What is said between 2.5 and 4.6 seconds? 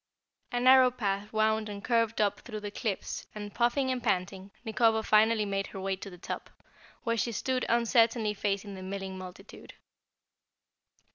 the cliffs and, puffing and panting,